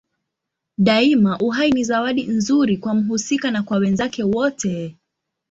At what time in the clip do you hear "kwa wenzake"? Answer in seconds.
3.63-4.23